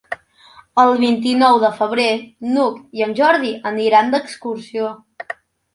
[0.83, 2.07] El vint-i-nou de febrer
[2.55, 4.93] n'Hug i en Jordi aniran d'excursió.